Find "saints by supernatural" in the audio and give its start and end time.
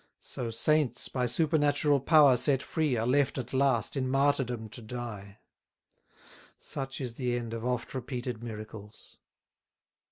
0.49-1.99